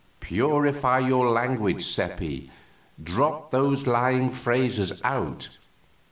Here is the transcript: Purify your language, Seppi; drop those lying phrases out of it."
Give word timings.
Purify 0.19 0.97
your 0.97 1.29
language, 1.29 1.85
Seppi; 1.85 2.49
drop 3.03 3.51
those 3.51 3.85
lying 3.85 4.31
phrases 4.31 4.99
out 5.05 5.45
of 5.45 5.51
it." 5.53 5.57